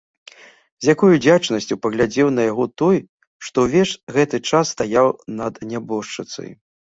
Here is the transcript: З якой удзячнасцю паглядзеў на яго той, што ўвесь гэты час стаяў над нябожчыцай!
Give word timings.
З 0.85 0.87
якой 0.93 1.11
удзячнасцю 1.17 1.73
паглядзеў 1.83 2.31
на 2.37 2.41
яго 2.51 2.65
той, 2.83 2.97
што 3.49 3.57
ўвесь 3.67 3.93
гэты 4.15 4.37
час 4.53 4.65
стаяў 4.75 5.07
над 5.41 5.53
нябожчыцай! 5.75 6.51